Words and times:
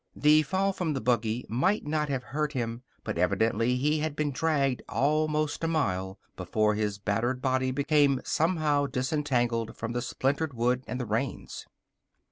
The 0.15 0.41
fall 0.41 0.73
from 0.73 0.93
the 0.93 0.99
buggy 0.99 1.45
might 1.47 1.85
not 1.85 2.09
have 2.09 2.23
hurt 2.23 2.53
him, 2.53 2.81
but 3.03 3.19
evidently 3.19 3.75
he 3.75 3.99
had 3.99 4.15
been 4.15 4.31
dragged 4.31 4.81
almost 4.89 5.63
a 5.63 5.67
mile 5.67 6.17
before 6.35 6.73
his 6.73 6.97
battered 6.97 7.39
body 7.39 7.69
became 7.69 8.19
somehow 8.25 8.87
disentangled 8.87 9.77
from 9.77 9.91
the 9.91 10.01
splintered 10.01 10.55
wood 10.55 10.83
and 10.87 10.99
the 10.99 11.05
reins. 11.05 11.67